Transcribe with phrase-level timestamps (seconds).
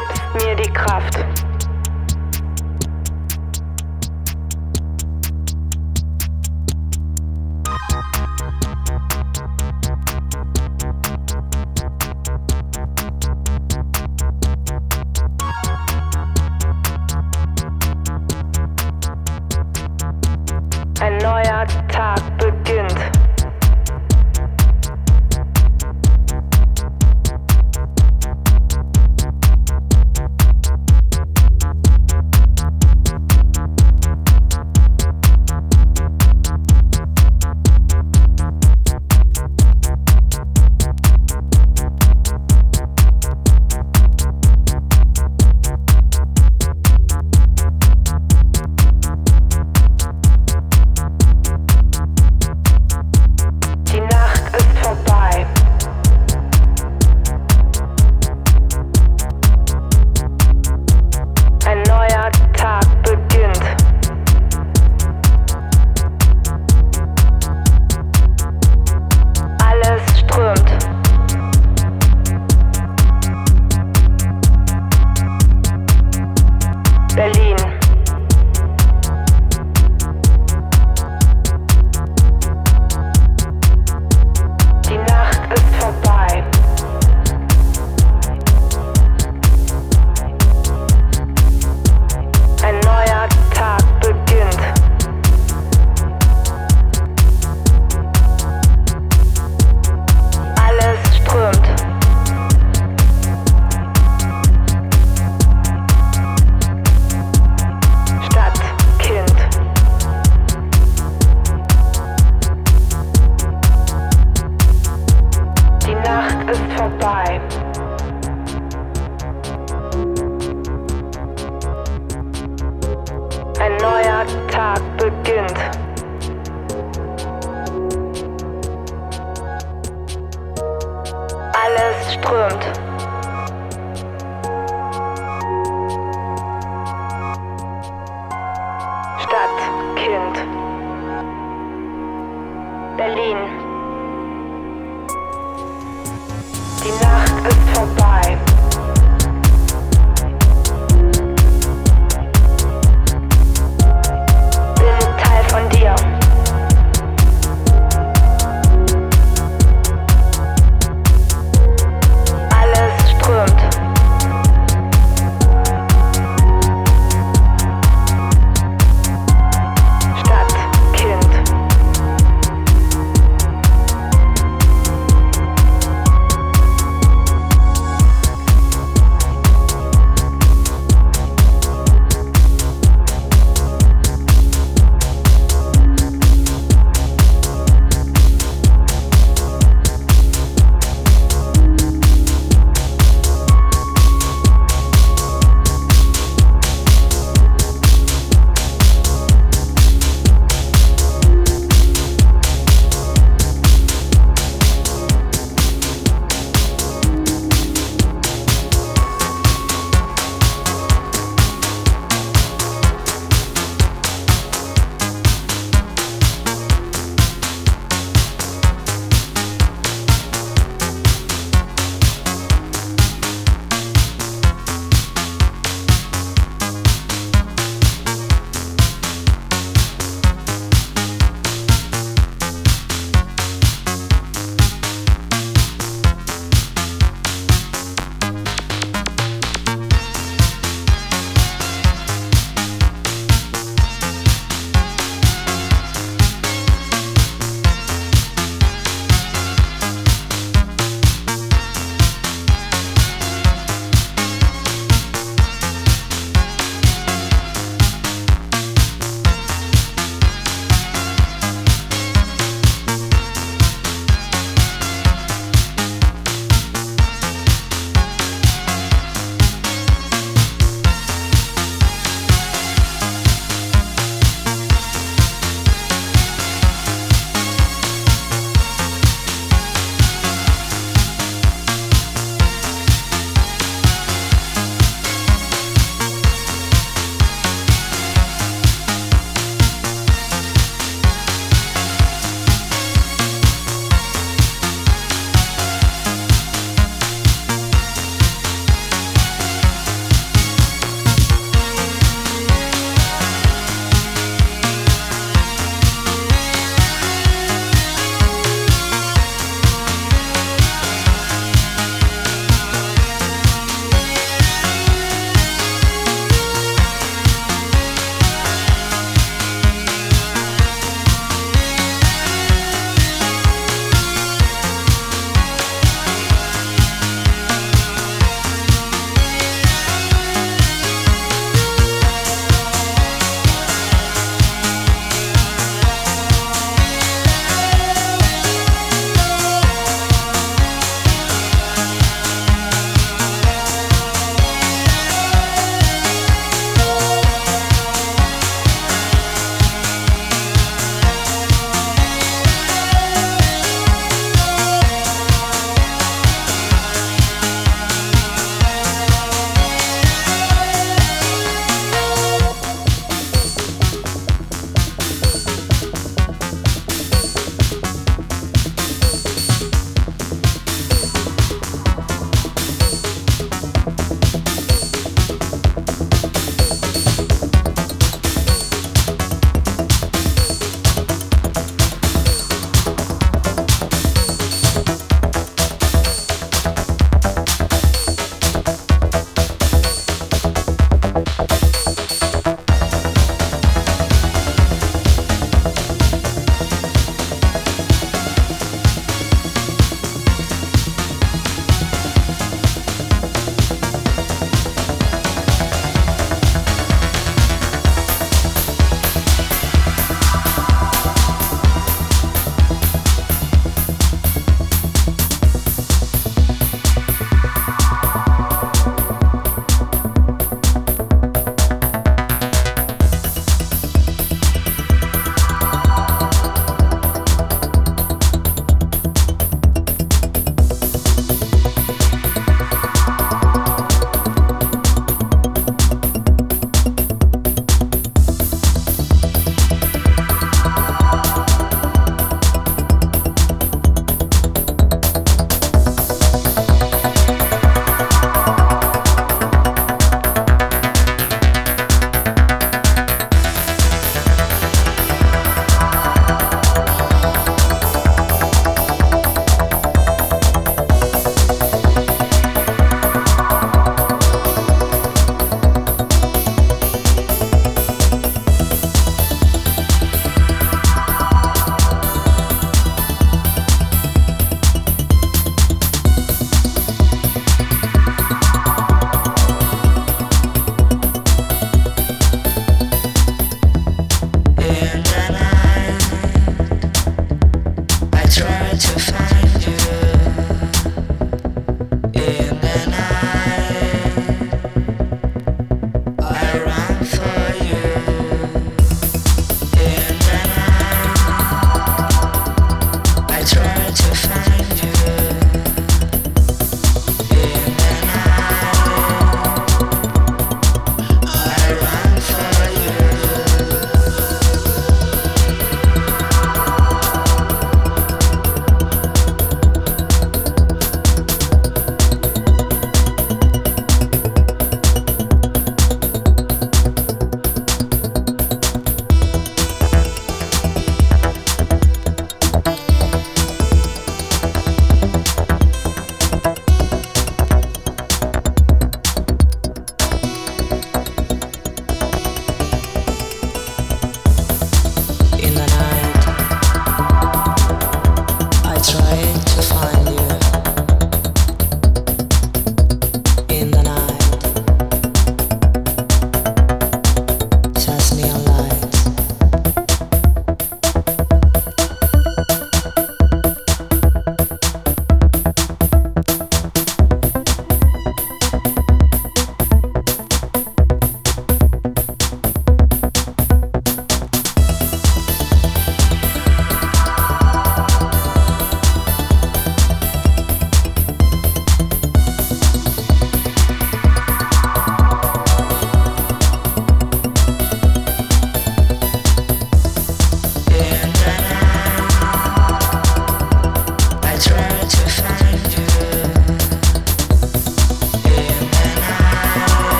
[0.00, 1.49] gibt mir die Kraft.